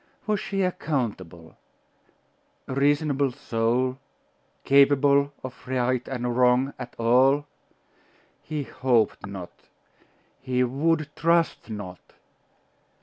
[0.25, 1.57] Was she accountable?
[2.67, 3.99] A reasonable soul,
[4.63, 7.45] capable of right or wrong at all?
[8.41, 9.51] He hoped not....
[10.41, 12.13] He would trust not....